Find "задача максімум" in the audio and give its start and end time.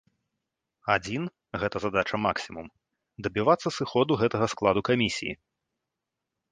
1.85-2.67